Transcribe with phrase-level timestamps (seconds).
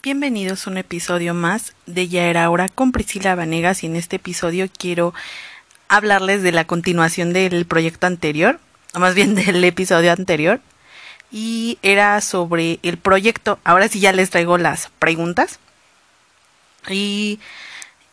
[0.00, 4.14] Bienvenidos a un episodio más de Ya era hora con Priscila Vanegas y en este
[4.14, 5.12] episodio quiero
[5.88, 8.60] hablarles de la continuación del proyecto anterior,
[8.94, 10.60] o más bien del episodio anterior,
[11.32, 13.58] y era sobre el proyecto.
[13.64, 15.58] Ahora sí ya les traigo las preguntas.
[16.88, 17.40] Y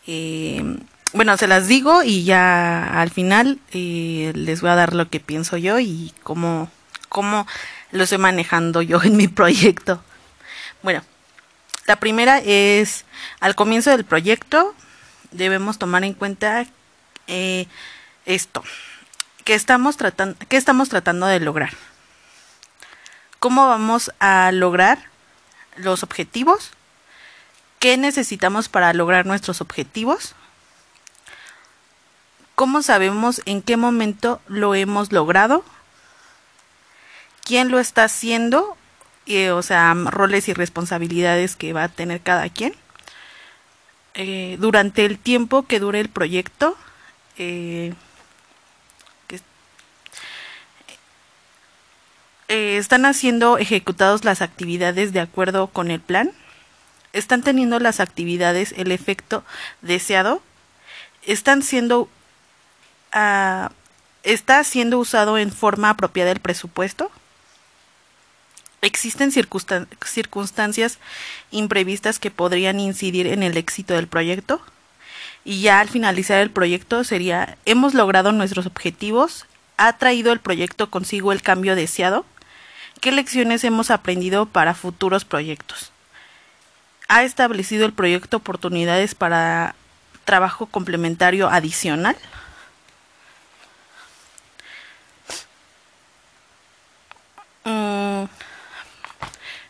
[0.07, 0.63] eh,
[1.13, 5.19] bueno, se las digo y ya al final eh, les voy a dar lo que
[5.19, 6.71] pienso yo y cómo,
[7.09, 7.45] cómo
[7.91, 10.01] lo estoy manejando yo en mi proyecto.
[10.81, 11.03] Bueno,
[11.85, 13.05] la primera es,
[13.39, 14.73] al comienzo del proyecto
[15.31, 16.65] debemos tomar en cuenta
[17.27, 17.67] eh,
[18.25, 18.63] esto,
[19.43, 21.73] que estamos, tratando, estamos tratando de lograr.
[23.39, 24.97] ¿Cómo vamos a lograr
[25.75, 26.71] los objetivos?
[27.79, 30.33] ¿Qué necesitamos para lograr nuestros objetivos?
[32.55, 35.63] ¿Cómo sabemos en qué momento lo hemos logrado?
[37.43, 38.77] ¿Quién lo está haciendo?
[39.27, 42.75] Eh, o sea, roles y responsabilidades que va a tener cada quien.
[44.13, 46.77] Eh, durante el tiempo que dure el proyecto.
[47.37, 47.93] Eh,
[52.47, 56.31] están haciendo ejecutados las actividades de acuerdo con el plan.
[57.11, 59.43] Están teniendo las actividades el efecto
[59.81, 60.41] deseado.
[61.23, 62.09] Están siendo
[64.23, 67.09] está siendo usado en forma apropiada el presupuesto.
[68.85, 70.99] Existen circunstancias
[71.49, 74.61] imprevistas que podrían incidir en el éxito del proyecto.
[75.43, 79.47] Y ya al finalizar el proyecto sería, hemos logrado nuestros objetivos,
[79.77, 82.27] ha traído el proyecto consigo el cambio deseado,
[83.01, 85.91] qué lecciones hemos aprendido para futuros proyectos.
[87.07, 89.73] Ha establecido el proyecto oportunidades para
[90.25, 92.15] trabajo complementario adicional.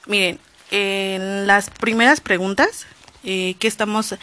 [0.06, 0.40] Miren,
[0.72, 2.86] en las primeras preguntas
[3.24, 4.16] eh, que estamos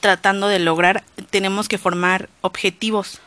[0.00, 3.20] tratando de lograr, tenemos que formar objetivos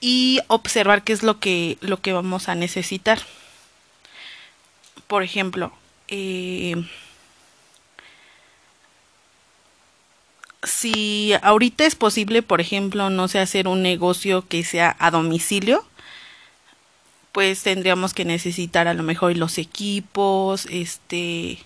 [0.00, 3.20] y observar qué es lo que, lo que vamos a necesitar.
[5.06, 5.72] Por ejemplo,
[6.08, 6.76] eh,
[10.62, 15.84] si ahorita es posible, por ejemplo, no sé, hacer un negocio que sea a domicilio,
[17.32, 21.58] pues tendríamos que necesitar a lo mejor los equipos, este,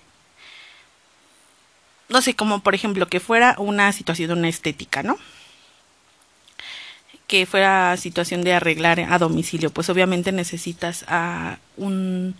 [2.09, 5.19] no sé, como por ejemplo que fuera una situación de una estética, ¿no?
[7.27, 12.37] Que fuera situación de arreglar a domicilio, pues obviamente necesitas a un,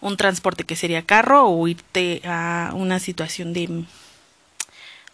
[0.00, 3.84] un transporte que sería carro o irte a una situación de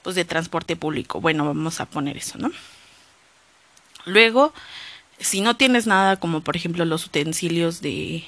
[0.03, 1.21] pues de transporte público.
[1.21, 2.51] Bueno, vamos a poner eso, ¿no?
[4.07, 4.55] Luego,
[5.21, 8.25] si no tienes nada como por ejemplo los utensilios de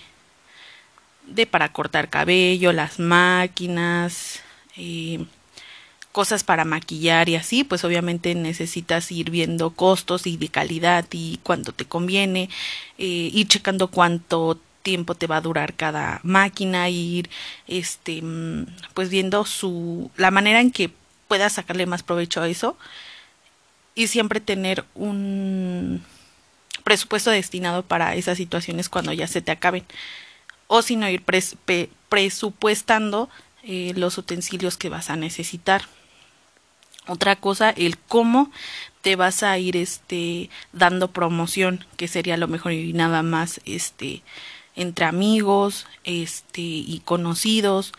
[1.27, 4.41] de para cortar cabello, las máquinas,
[4.77, 5.25] eh,
[6.13, 11.39] cosas para maquillar y así, pues obviamente necesitas ir viendo costos y de calidad y
[11.43, 12.49] cuánto te conviene,
[12.99, 17.31] eh, ir checando cuánto tiempo te va a durar cada máquina, ir
[17.69, 20.91] este mm, pues viendo su la manera en que
[21.29, 22.77] puedas sacarle más provecho a eso.
[23.95, 26.03] Y siempre tener un
[26.85, 29.85] presupuesto destinado para esas situaciones cuando ya se te acaben.
[30.67, 31.25] O si no, ir
[32.09, 33.29] presupuestando
[33.63, 35.83] eh, los utensilios que vas a necesitar.
[37.07, 38.51] Otra cosa, el cómo
[39.03, 44.23] te vas a ir este dando promoción, que sería lo mejor y nada más este
[44.77, 47.93] entre amigos, este y conocidos,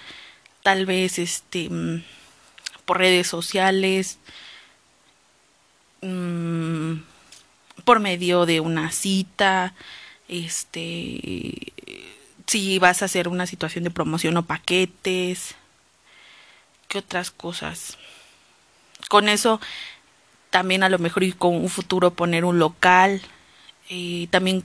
[0.64, 2.04] tal vez este mm,
[2.86, 4.18] por redes sociales,
[6.02, 6.96] mmm,
[7.82, 9.74] por medio de una cita,
[10.28, 11.74] este,
[12.48, 15.56] si vas a hacer una situación de promoción o paquetes,
[16.88, 17.98] ¿qué otras cosas?
[19.10, 19.60] Con eso
[20.50, 23.22] también a lo mejor y con un futuro poner un local,
[23.90, 24.64] eh, también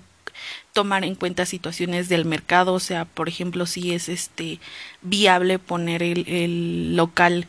[0.72, 4.60] tomar en cuenta situaciones del mercado, o sea, por ejemplo, si es este
[5.02, 7.46] viable poner el, el local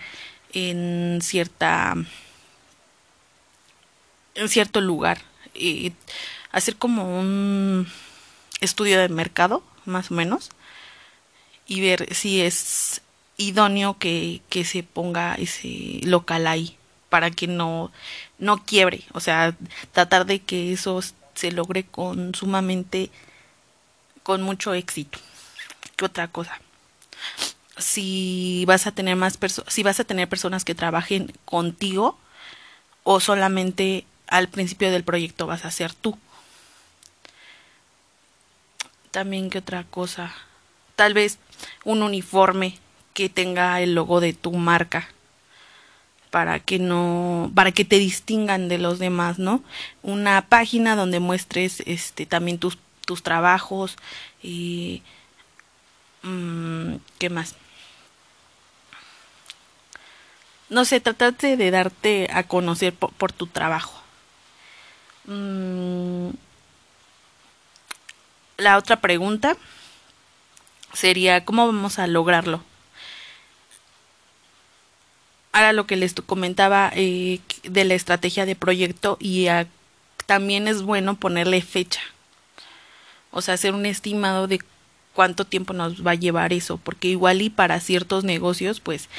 [0.53, 1.95] en cierta
[4.35, 5.19] en cierto lugar
[6.51, 7.87] hacer como un
[8.61, 10.49] estudio de mercado, más o menos,
[11.67, 13.01] y ver si es
[13.37, 16.77] idóneo que, que se ponga ese local ahí
[17.09, 17.91] para que no,
[18.39, 19.55] no quiebre, o sea,
[19.91, 21.01] tratar de que eso
[21.35, 23.09] se logre con sumamente,
[24.23, 25.19] con mucho éxito.
[25.95, 26.59] ¿Qué otra cosa?
[27.77, 32.17] Si vas a tener más personas, si vas a tener personas que trabajen contigo
[33.03, 36.17] o solamente al principio del proyecto vas a ser tú.
[39.11, 40.33] También que otra cosa,
[40.95, 41.39] tal vez
[41.83, 42.77] un uniforme
[43.13, 45.07] que tenga el logo de tu marca
[46.29, 49.63] para que no para que te distingan de los demás no
[50.03, 53.95] una página donde muestres este también tus tus trabajos
[54.43, 55.01] y
[56.23, 57.55] mm, qué más
[60.69, 63.96] no sé trataste de darte a conocer por, tu trabajo
[68.57, 69.57] la otra pregunta
[70.93, 72.63] sería cómo vamos a lograrlo
[75.57, 79.47] ahora lo que les comentaba eh, de la estrategia de proyecto y
[80.25, 82.01] también es bueno ponerle fecha.
[83.31, 84.61] O sea, hacer un estimado de
[85.13, 89.09] cuánto tiempo nos va a llevar eso, porque igual y para ciertos negocios, pues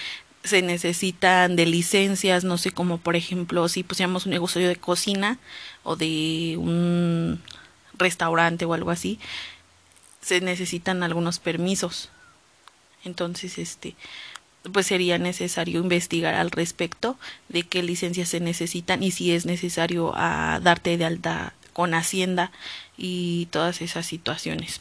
[0.49, 5.39] se necesitan de licencias, no sé, como por ejemplo, si pusiéramos un negocio de cocina
[5.85, 7.41] o de un
[7.97, 9.19] restaurante o algo así,
[10.21, 12.11] se necesitan algunos permisos.
[13.05, 13.95] Entonces, este,
[14.73, 17.17] pues sería necesario investigar al respecto
[17.49, 22.51] de qué licencias se necesitan y si es necesario a darte de alta con Hacienda
[22.97, 24.81] y todas esas situaciones.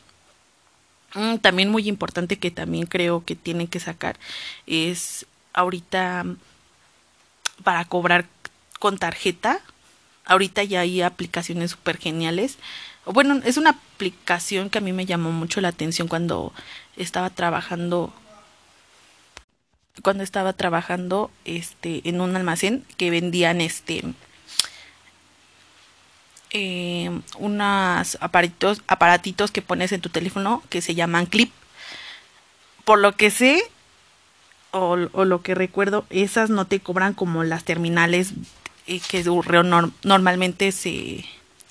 [1.13, 4.17] Mm, también muy importante que también creo que tienen que sacar
[4.65, 6.25] es ahorita
[7.63, 8.25] para cobrar
[8.79, 9.59] con tarjeta.
[10.25, 12.57] Ahorita ya hay aplicaciones súper geniales.
[13.05, 16.53] Bueno, es una aplicación que a mí me llamó mucho la atención cuando
[16.97, 18.13] estaba trabajando
[20.03, 24.03] cuando estaba trabajando este en un almacén que vendían este
[26.51, 31.51] eh, unos aparatos, aparatitos que pones en tu teléfono que se llaman clip.
[32.85, 33.61] Por lo que sé
[34.71, 38.33] o, lo que recuerdo, esas no te cobran como las terminales
[38.87, 39.23] eh, que
[40.03, 41.25] normalmente se,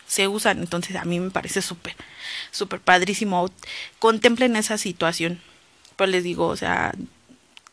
[0.07, 0.59] se usan.
[0.59, 1.95] Entonces a mí me parece súper,
[2.51, 3.51] súper padrísimo.
[3.99, 5.41] Contemplen esa situación.
[5.97, 6.95] Pues les digo, o sea,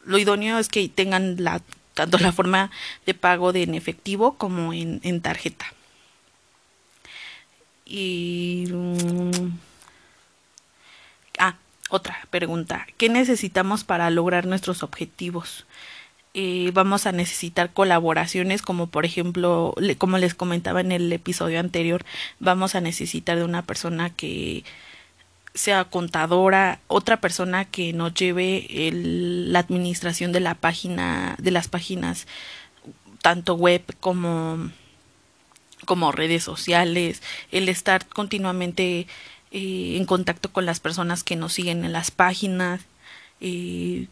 [0.06, 1.38] lo idóneo es que tengan
[1.94, 2.72] tanto la forma
[3.06, 5.66] de pago de en efectivo como en, en tarjeta.
[7.86, 8.66] Y...
[8.72, 9.73] Mm,
[11.94, 12.88] otra pregunta.
[12.98, 15.66] ¿Qué necesitamos para lograr nuestros objetivos?
[16.34, 22.04] Eh, vamos a necesitar colaboraciones como por ejemplo, como les comentaba en el episodio anterior,
[22.40, 24.64] vamos a necesitar de una persona que
[25.54, 32.26] sea contadora, otra persona que nos lleve la administración de la página, de las páginas,
[33.22, 34.72] tanto web como,
[35.86, 39.06] como redes sociales, el estar continuamente
[39.54, 42.82] eh, en contacto con las personas que nos siguen en las páginas,
[43.40, 44.08] eh,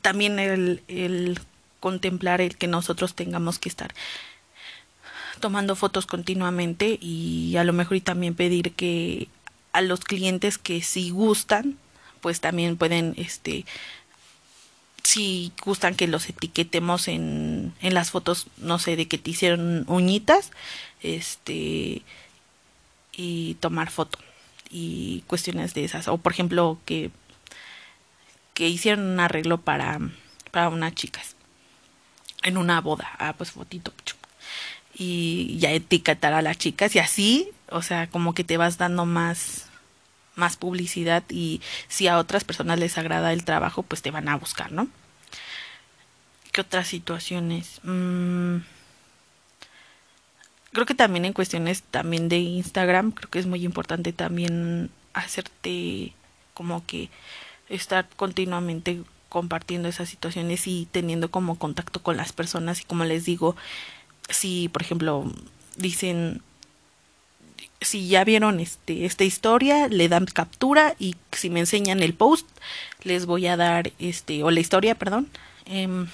[0.00, 1.38] también el, el
[1.80, 3.92] contemplar el que nosotros tengamos que estar
[5.40, 9.28] tomando fotos continuamente y a lo mejor y también pedir que
[9.72, 11.76] a los clientes que si gustan,
[12.20, 13.66] pues también pueden, este,
[15.02, 19.84] si gustan que los etiquetemos en, en las fotos, no sé, de que te hicieron
[19.88, 20.52] uñitas,
[21.02, 22.02] este,
[23.12, 24.18] y tomar foto
[24.70, 26.08] y cuestiones de esas.
[26.08, 27.10] O por ejemplo, que,
[28.54, 30.00] que hicieron un arreglo para,
[30.50, 31.36] para unas chicas
[32.42, 33.10] en una boda.
[33.18, 33.92] Ah, pues fotito
[34.94, 39.06] y ya etiquetar a las chicas y así, o sea, como que te vas dando
[39.06, 39.66] más
[40.34, 44.36] más publicidad y si a otras personas les agrada el trabajo, pues te van a
[44.36, 44.88] buscar, ¿no?
[46.52, 47.80] ¿Qué otras situaciones?
[47.82, 48.58] Mm,
[50.72, 56.14] creo que también en cuestiones también de Instagram, creo que es muy importante también hacerte
[56.54, 57.10] como que
[57.68, 62.80] estar continuamente compartiendo esas situaciones y teniendo como contacto con las personas.
[62.80, 63.56] Y como les digo,
[64.28, 65.30] si por ejemplo
[65.76, 66.42] dicen
[67.80, 72.46] si ya vieron este esta historia le dan captura y si me enseñan el post
[73.02, 75.28] les voy a dar este o la historia perdón
[75.66, 76.06] eh,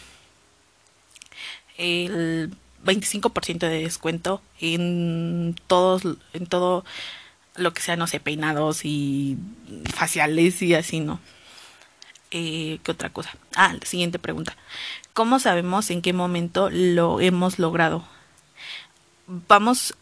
[1.76, 2.52] el
[2.84, 6.84] 25% de descuento en todos en todo
[7.56, 9.36] lo que sea no sé peinados y
[9.94, 11.20] faciales y así no
[12.30, 14.56] eh, qué otra cosa ah la siguiente pregunta
[15.18, 18.04] ¿Cómo sabemos en qué momento lo hemos logrado?
[19.26, 19.96] Vamos,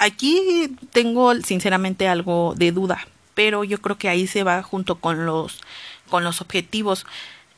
[0.00, 5.24] aquí tengo sinceramente algo de duda, pero yo creo que ahí se va junto con
[5.24, 5.60] los,
[6.08, 7.06] con los objetivos.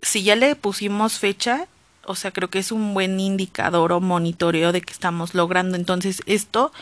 [0.03, 1.67] Si ya le pusimos fecha,
[2.05, 5.77] o sea, creo que es un buen indicador o monitoreo de que estamos logrando.
[5.77, 6.73] Entonces, esto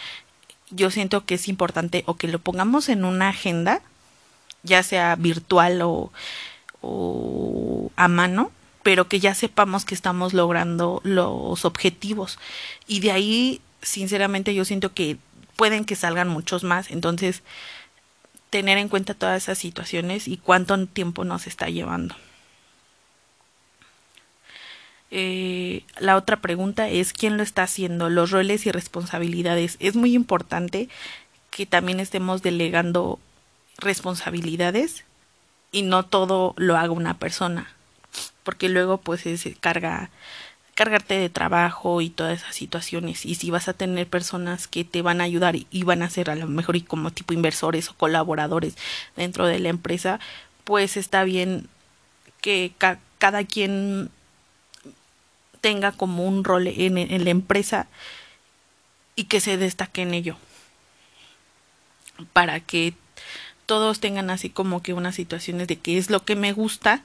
[0.70, 3.82] yo siento que es importante o que lo pongamos en una agenda,
[4.62, 6.12] ya sea virtual o,
[6.80, 12.38] o a mano, pero que ya sepamos que estamos logrando los objetivos.
[12.86, 15.18] Y de ahí, sinceramente, yo siento que
[15.56, 16.90] pueden que salgan muchos más.
[16.90, 17.42] Entonces,
[18.48, 22.14] tener en cuenta todas esas situaciones y cuánto tiempo nos está llevando.
[25.10, 29.76] Eh, la otra pregunta es quién lo está haciendo, los roles y responsabilidades.
[29.80, 30.88] Es muy importante
[31.50, 33.18] que también estemos delegando
[33.78, 35.04] responsabilidades
[35.72, 37.72] y no todo lo haga una persona,
[38.44, 40.10] porque luego pues se carga
[40.74, 45.02] cargarte de trabajo y todas esas situaciones y si vas a tener personas que te
[45.02, 47.94] van a ayudar y van a ser a lo mejor y como tipo inversores o
[47.94, 48.76] colaboradores
[49.14, 50.20] dentro de la empresa,
[50.64, 51.68] pues está bien
[52.40, 52.72] que
[53.18, 54.10] cada quien
[55.60, 57.86] tenga como un rol en, en la empresa
[59.16, 60.36] y que se destaque en ello
[62.32, 62.94] para que
[63.66, 67.02] todos tengan así como que unas situaciones de qué es lo que me gusta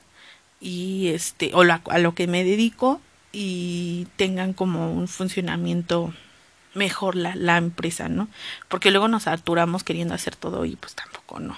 [0.59, 6.13] y este o a lo que me dedico y tengan como un funcionamiento
[6.73, 8.27] mejor la, la empresa, ¿no?
[8.67, 11.57] Porque luego nos saturamos queriendo hacer todo y pues tampoco no.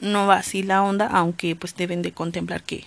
[0.00, 2.86] No va así la onda, aunque pues deben de contemplar que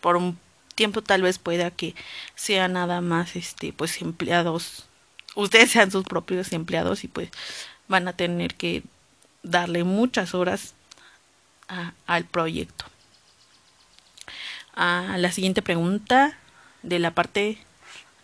[0.00, 0.38] por un
[0.78, 1.96] tiempo tal vez pueda que
[2.36, 4.86] sea nada más este pues empleados
[5.34, 7.30] ustedes sean sus propios empleados y pues
[7.88, 8.84] van a tener que
[9.42, 10.74] darle muchas horas
[12.06, 12.84] al proyecto.
[14.74, 16.38] A la siguiente pregunta
[16.82, 17.58] de la parte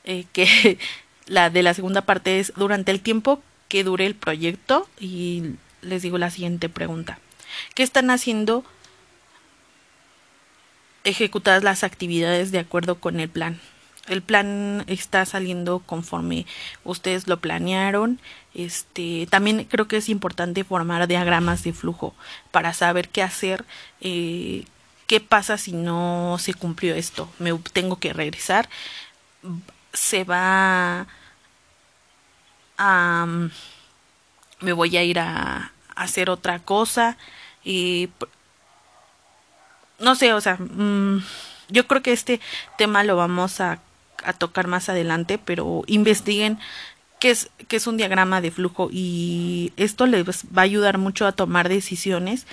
[0.04, 0.78] eh, que
[1.26, 6.02] la de la segunda parte es durante el tiempo que dure el proyecto y les
[6.02, 7.18] digo la siguiente pregunta.
[7.74, 8.64] ¿Qué están haciendo
[11.04, 13.60] ejecutadas las actividades de acuerdo con el plan.
[14.06, 16.46] El plan está saliendo conforme
[16.84, 18.20] ustedes lo planearon.
[18.52, 22.14] Este, también creo que es importante formar diagramas de flujo
[22.50, 23.64] para saber qué hacer,
[24.00, 24.64] eh,
[25.06, 27.30] qué pasa si no se cumplió esto.
[27.38, 28.68] Me tengo que regresar.
[29.92, 31.06] Se va
[32.76, 33.26] a
[34.60, 37.16] me voy a ir a, a hacer otra cosa
[37.62, 38.08] y
[39.98, 41.22] no sé, o sea, mm,
[41.68, 42.40] yo creo que este
[42.78, 43.80] tema lo vamos a,
[44.24, 46.58] a tocar más adelante, pero investiguen
[47.20, 51.32] qué es, es un diagrama de flujo y esto les va a ayudar mucho a
[51.32, 52.46] tomar decisiones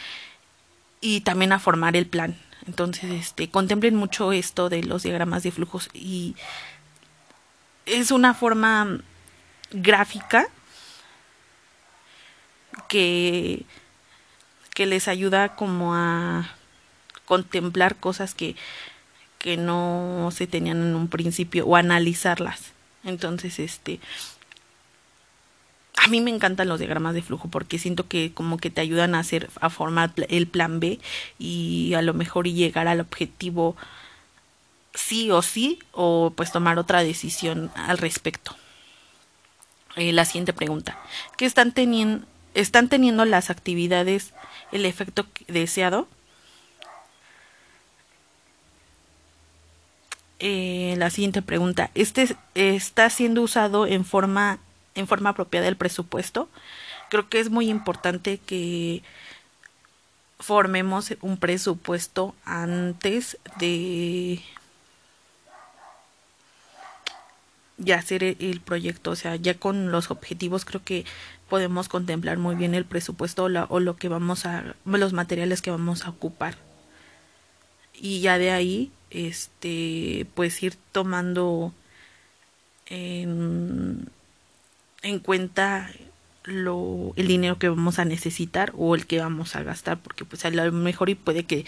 [1.01, 2.37] y también a formar el plan.
[2.67, 6.35] Entonces, este, contemplen mucho esto de los diagramas de flujos y
[7.85, 8.99] es una forma
[9.71, 10.47] gráfica
[12.87, 13.65] que,
[14.73, 16.49] que les ayuda como a
[17.31, 18.57] contemplar cosas que,
[19.37, 22.73] que no se tenían en un principio o analizarlas.
[23.05, 24.01] Entonces, este,
[25.95, 29.15] a mí me encantan los diagramas de flujo porque siento que como que te ayudan
[29.15, 30.99] a hacer, a formar el plan B
[31.39, 33.77] y a lo mejor llegar al objetivo
[34.93, 38.57] sí o sí o pues tomar otra decisión al respecto.
[39.95, 40.99] Eh, la siguiente pregunta.
[41.37, 44.33] ¿Qué están teniendo, están teniendo las actividades
[44.73, 46.09] el efecto deseado?
[50.43, 51.91] Eh, la siguiente pregunta.
[51.93, 54.57] ¿Este está siendo usado en forma,
[54.95, 56.49] en forma apropiada del presupuesto?
[57.09, 59.03] Creo que es muy importante que
[60.39, 64.41] formemos un presupuesto antes de
[67.77, 71.05] ya hacer el proyecto, o sea, ya con los objetivos creo que
[71.49, 76.05] podemos contemplar muy bien el presupuesto o, lo que vamos a, los materiales que vamos
[76.05, 76.55] a ocupar.
[77.93, 81.73] Y ya de ahí este pues ir tomando
[82.87, 84.09] en,
[85.01, 85.91] en cuenta
[86.43, 90.45] lo el dinero que vamos a necesitar o el que vamos a gastar porque pues
[90.45, 91.65] a lo mejor y puede que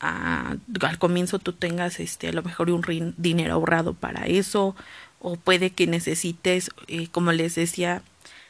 [0.00, 4.74] a, al comienzo tú tengas este a lo mejor un dinero ahorrado para eso
[5.20, 8.02] o puede que necesites eh, como les decía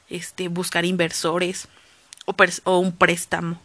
[0.09, 1.69] este buscar inversores
[2.65, 3.61] o un préstamo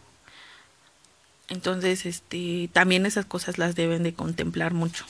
[1.48, 5.04] entonces, este, también esas cosas las deben de contemplar mucho.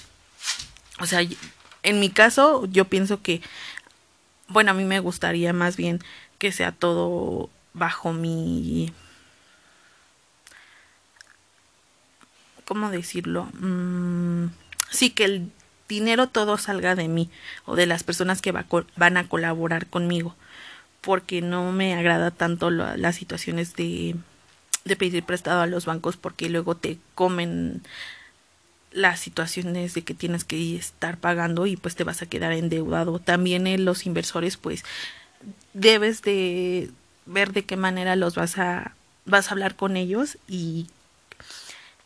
[1.01, 1.21] O sea,
[1.83, 3.41] en mi caso, yo pienso que,
[4.49, 6.01] bueno, a mí me gustaría más bien
[6.39, 8.93] que sea todo bajo mi...
[12.67, 13.45] ¿Cómo decirlo?
[13.61, 14.49] Mm,
[14.91, 15.51] sí, que el
[15.89, 17.31] dinero todo salga de mí
[17.65, 20.35] o de las personas que van a colaborar conmigo,
[21.01, 24.17] porque no me agrada tanto las situaciones de
[24.87, 27.83] de pedir prestado a los bancos porque luego te comen
[28.93, 33.19] las situaciones de que tienes que estar pagando y pues te vas a quedar endeudado.
[33.19, 34.85] También en los inversores pues
[35.75, 36.91] debes de
[37.27, 38.95] ver de qué manera los vas a
[39.27, 40.87] vas a hablar con ellos y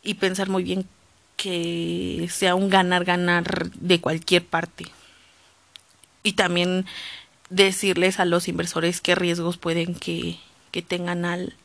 [0.03, 0.87] y pensar muy bien
[1.37, 4.85] que sea un ganar ganar de cualquier parte.
[6.23, 6.85] Y también
[7.49, 10.39] decirles a los inversores qué riesgos pueden que,
[10.71, 11.55] que tengan al,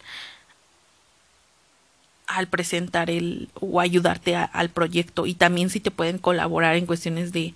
[2.26, 5.26] al presentar el o ayudarte al proyecto.
[5.26, 7.54] Y también si te pueden colaborar en cuestiones de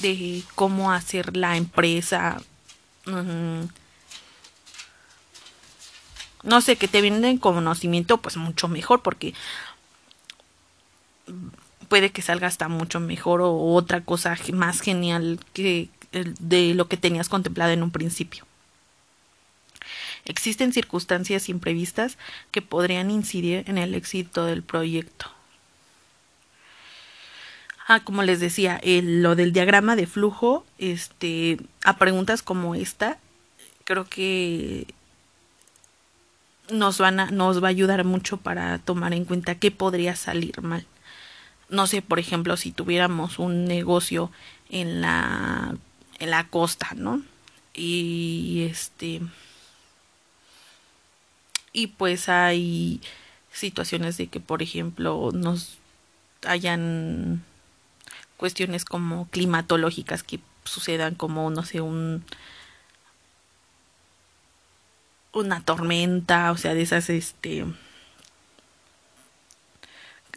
[0.00, 2.40] de cómo hacer la empresa.
[6.42, 9.34] No sé que te vienen conocimiento pues mucho mejor porque
[11.88, 16.96] puede que salga hasta mucho mejor o otra cosa más genial que de lo que
[16.96, 18.45] tenías contemplado en un principio.
[20.26, 22.18] Existen circunstancias imprevistas
[22.50, 25.30] que podrían incidir en el éxito del proyecto.
[27.88, 33.18] Ah, como les decía, lo del diagrama de flujo, este, a preguntas como esta,
[33.84, 34.88] creo que
[36.68, 40.60] nos van a, nos va a ayudar mucho para tomar en cuenta qué podría salir
[40.62, 40.84] mal.
[41.68, 44.32] No sé, por ejemplo, si tuviéramos un negocio
[44.68, 45.76] en la
[46.18, 47.22] en la costa, ¿no?
[47.74, 49.20] Y este
[51.76, 53.02] y pues hay
[53.52, 55.76] situaciones de que, por ejemplo, nos
[56.46, 57.44] hayan
[58.38, 62.24] cuestiones como climatológicas que sucedan como, no sé, un
[65.34, 67.66] una tormenta, o sea, de esas este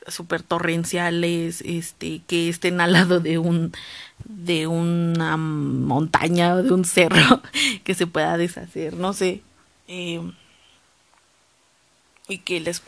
[0.08, 3.72] super torrenciales, este, que estén al lado de un
[4.26, 7.42] de una montaña o de un cerro
[7.86, 9.42] que se pueda deshacer, no sé,
[9.88, 10.20] eh,
[12.30, 12.82] y que les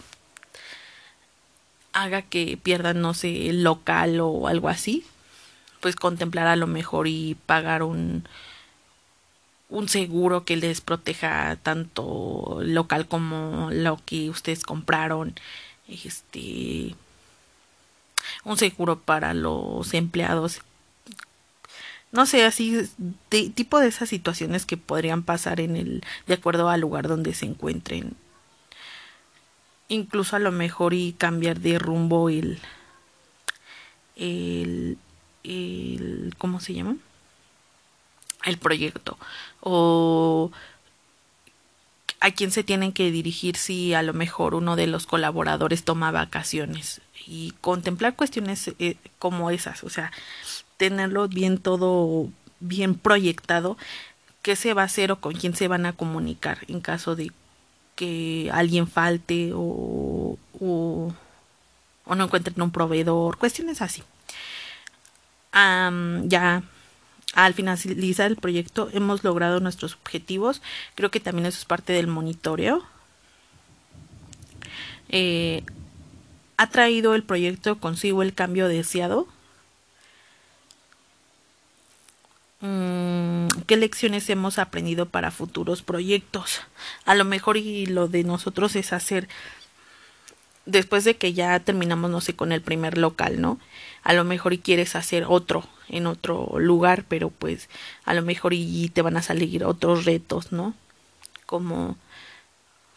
[1.94, 5.06] haga que pierdan, no sé, el local o algo así,
[5.82, 8.28] pues contemplar a lo mejor y pagar un
[9.70, 15.34] un seguro que les proteja tanto local como lo que ustedes compraron
[15.88, 16.96] este
[18.44, 20.62] un seguro para los empleados.
[22.12, 22.90] No sé así
[23.30, 27.34] de tipo de esas situaciones que podrían pasar en el de acuerdo al lugar donde
[27.34, 28.16] se encuentren
[29.92, 32.60] incluso a lo mejor y cambiar de rumbo el
[34.16, 34.98] el,
[35.44, 36.96] el cómo se llama
[38.46, 39.18] el proyecto.
[39.60, 40.52] O
[42.20, 46.12] a quién se tienen que dirigir si a lo mejor uno de los colaboradores toma
[46.12, 47.02] vacaciones.
[47.28, 50.12] Y contemplar cuestiones eh, como esas, o sea,
[50.78, 53.78] tenerlo bien todo bien proyectado,
[54.42, 57.32] qué se va a hacer o con quién se van a comunicar en caso de
[57.96, 61.14] que alguien falte o, o,
[62.16, 64.04] no encuentren un proveedor, cuestiones así.
[65.54, 66.64] ya
[67.34, 70.62] al finalizar el proyecto hemos logrado nuestros objetivos.
[70.96, 72.84] Creo que también eso es parte del monitoreo.
[75.10, 75.64] Eh,
[76.58, 79.28] ¿Ha traído el proyecto consigo el cambio deseado?
[82.62, 86.62] Mm, ¿Qué lecciones hemos aprendido para futuros proyectos?
[87.06, 89.28] A lo mejor y lo de nosotros es hacer
[90.66, 93.60] después de que ya terminamos, no sé, con el primer local, ¿no?
[94.04, 97.68] A lo mejor y quieres hacer otro en otro lugar, pero pues
[98.06, 100.76] a lo mejor y te van a salir otros retos, ¿no?
[101.46, 101.98] Como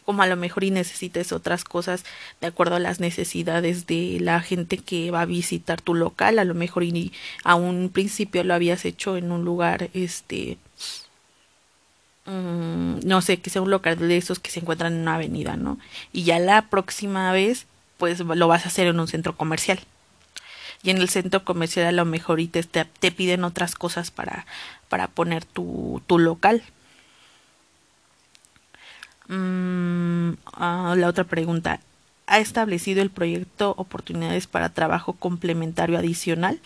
[0.05, 2.05] como a lo mejor y necesites otras cosas
[2.41, 6.45] de acuerdo a las necesidades de la gente que va a visitar tu local, a
[6.45, 7.11] lo mejor y
[7.43, 10.57] a un principio lo habías hecho en un lugar este
[12.25, 15.57] mm, no sé, que sea un local de esos que se encuentran en una avenida,
[15.57, 15.79] ¿no?
[16.13, 17.65] Y ya la próxima vez
[17.97, 19.79] pues lo vas a hacer en un centro comercial
[20.85, 24.45] y en el centro comercial a lo mejor y te, te piden otras cosas para,
[24.87, 26.61] para poner tu, tu local.
[29.27, 31.79] Mm, la otra pregunta.
[32.27, 36.59] ¿Ha establecido el proyecto oportunidades para trabajo complementario adicional?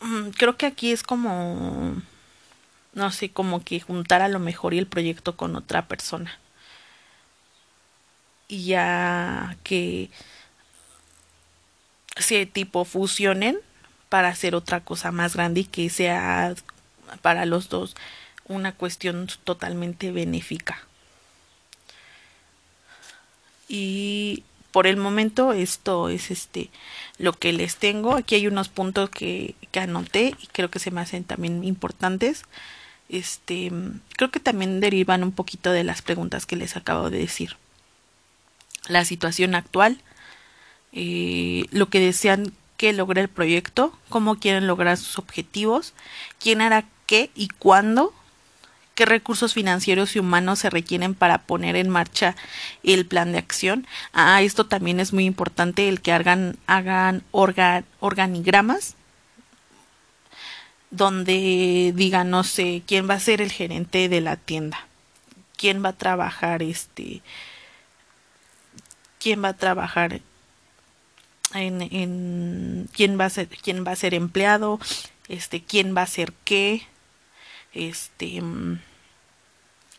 [0.00, 1.96] Mm, creo que aquí es como,
[2.94, 6.38] no sé, como que juntar a lo mejor y el proyecto con otra persona.
[8.48, 10.10] Y ya que
[12.16, 13.58] se tipo fusionen
[14.08, 16.54] para hacer otra cosa más grande y que sea
[17.22, 17.96] para los dos
[18.46, 20.82] una cuestión totalmente benéfica.
[23.74, 26.68] Y por el momento esto es este
[27.16, 28.14] lo que les tengo.
[28.14, 32.44] Aquí hay unos puntos que, que anoté y creo que se me hacen también importantes.
[33.08, 33.72] Este,
[34.18, 37.56] creo que también derivan un poquito de las preguntas que les acabo de decir.
[38.88, 40.02] La situación actual,
[40.92, 45.94] eh, lo que desean que logre el proyecto, cómo quieren lograr sus objetivos,
[46.38, 48.12] quién hará qué y cuándo,
[48.94, 52.36] qué recursos financieros y humanos se requieren para poner en marcha
[52.82, 53.86] el plan de acción.
[54.12, 58.96] Ah, esto también es muy importante, el que hagan, hagan organigramas
[60.90, 64.86] donde digan, no sé, quién va a ser el gerente de la tienda,
[65.56, 67.22] quién va a trabajar este
[69.22, 70.20] quién va a trabajar
[71.54, 74.80] en, en quién va a ser quién va a ser empleado
[75.28, 76.82] este quién va a ser qué
[77.74, 78.42] este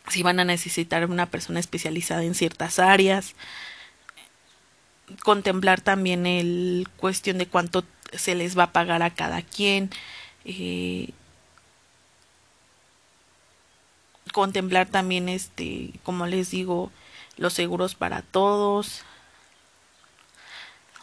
[0.09, 3.35] si van a necesitar una persona especializada en ciertas áreas.
[5.23, 9.89] Contemplar también el cuestión de cuánto se les va a pagar a cada quien
[10.45, 11.09] eh,
[14.31, 16.91] contemplar también este como les digo
[17.37, 19.03] los seguros para todos.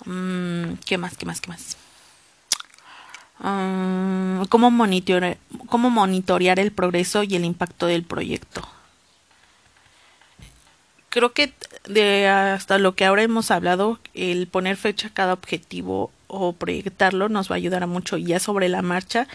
[0.05, 1.77] Mm, qué más qué más qué más
[3.39, 5.37] mm, cómo monitorear
[5.71, 8.69] cómo monitorear el progreso y el impacto del proyecto
[11.11, 11.53] creo que
[11.89, 17.29] de hasta lo que ahora hemos hablado, el poner fecha a cada objetivo o proyectarlo
[17.29, 19.27] nos va a ayudar a mucho ya sobre la marcha,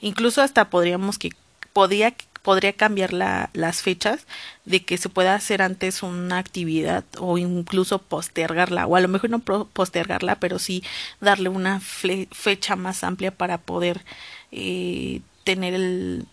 [0.00, 1.30] incluso hasta podríamos que
[1.72, 4.26] podría podría cambiar la, las fechas
[4.64, 9.28] de que se pueda hacer antes una actividad o incluso postergarla o a lo mejor
[9.28, 10.82] no postergarla pero sí
[11.20, 14.06] darle una fecha más amplia para poder
[14.52, 15.20] eh,
[15.54, 16.26] tener el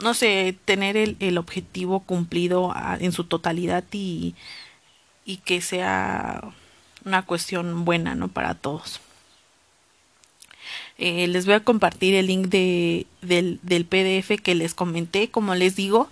[0.00, 4.34] no sé, tener el, el objetivo cumplido en su totalidad y,
[5.24, 6.42] y que sea
[7.04, 8.28] una cuestión buena, ¿no?
[8.28, 9.00] Para todos.
[10.98, 15.30] Eh, les voy a compartir el link de, del, del, PDF que les comenté.
[15.30, 16.08] Como les digo,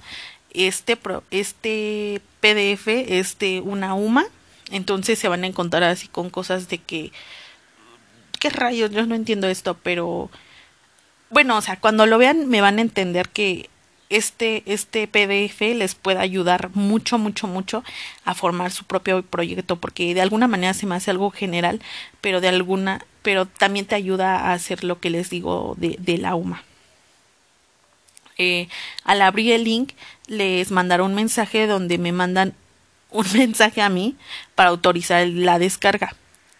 [0.52, 0.98] este,
[1.30, 4.24] este PDF es de una UMA.
[4.70, 7.12] Entonces se van a encontrar así con cosas de que...
[8.46, 8.92] ¿Qué rayos?
[8.92, 10.30] Yo no entiendo esto, pero...
[11.30, 13.68] Bueno, o sea, cuando lo vean me van a entender que
[14.08, 17.82] este, este PDF les pueda ayudar mucho, mucho, mucho
[18.24, 21.82] a formar su propio proyecto, porque de alguna manera se me hace algo general,
[22.20, 26.16] pero de alguna, pero también te ayuda a hacer lo que les digo de, de
[26.16, 26.62] la UMA.
[28.38, 28.68] Eh,
[29.02, 29.90] al abrir el link
[30.28, 32.54] les mandaré un mensaje donde me mandan
[33.10, 34.14] un mensaje a mí
[34.54, 36.14] para autorizar la descarga.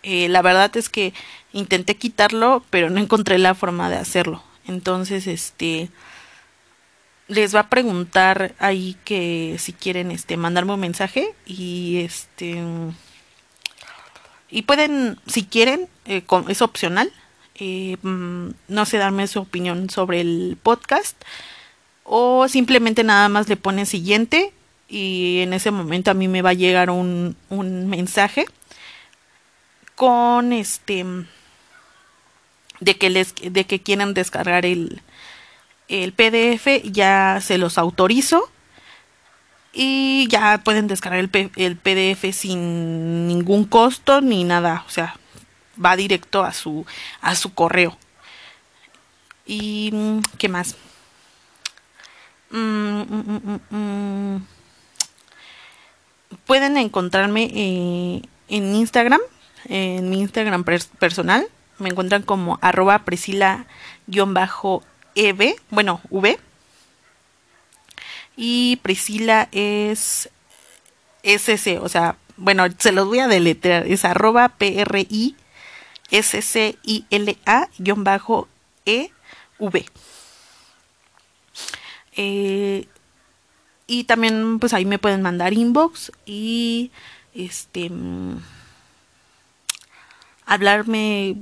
[0.08, 1.12] Eh, la verdad es que
[1.52, 4.40] intenté quitarlo, pero no encontré la forma de hacerlo.
[4.68, 5.90] Entonces, este,
[7.26, 12.62] les va a preguntar ahí que si quieren este mandarme un mensaje y este
[14.48, 17.12] y pueden si quieren eh, es opcional
[17.56, 21.20] eh, mm, no sé darme su opinión sobre el podcast
[22.04, 24.52] o simplemente nada más le ponen siguiente
[24.88, 28.46] y en ese momento a mí me va a llegar un, un mensaje
[29.96, 31.04] con este
[32.78, 35.02] de que les de que quieren descargar el
[35.88, 38.50] el PDF ya se los autorizo
[39.72, 45.16] y ya pueden descargar el, el, PDF sin ningún costo ni nada, o sea,
[45.82, 46.86] va directo a su
[47.20, 47.96] a su correo.
[49.44, 50.76] Y mm, qué más?
[52.50, 53.02] Mm,
[53.70, 54.46] mm,
[56.46, 59.20] pueden encontrarme eh, en Instagram,
[59.68, 61.46] en mi Instagram personal,
[61.78, 64.82] me encuentran como arroba priscila-bajo
[65.14, 66.38] EV, bueno, V.
[68.36, 70.28] Y Priscila es
[71.22, 75.36] SC, o sea, bueno, se los voy a deletrear, es arroba P-R-I
[76.10, 78.48] S-C-I-L-A guion bajo
[78.84, 79.86] E-V.
[82.18, 82.86] Eh,
[83.86, 86.90] y también pues ahí me pueden mandar inbox y
[87.34, 88.38] este mm,
[90.46, 91.36] hablarme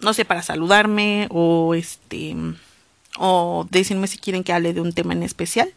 [0.00, 2.36] no sé para saludarme o este
[3.18, 5.72] o decirme si quieren que hable de un tema en especial.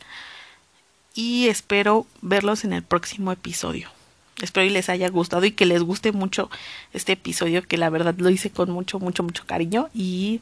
[1.13, 3.89] Y espero verlos en el próximo episodio.
[4.41, 6.49] Espero y les haya gustado y que les guste mucho
[6.93, 10.41] este episodio que la verdad lo hice con mucho, mucho, mucho cariño y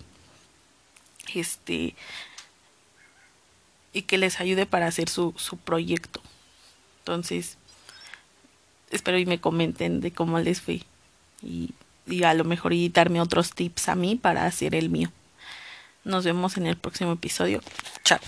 [1.33, 1.95] este
[3.93, 6.21] y que les ayude para hacer su, su proyecto.
[6.99, 7.57] Entonces,
[8.91, 10.81] espero y me comenten de cómo les fue
[11.41, 11.69] y,
[12.07, 15.11] y a lo mejor y darme otros tips a mí para hacer el mío.
[16.03, 17.61] Nos vemos en el próximo episodio.
[18.03, 18.19] Chao.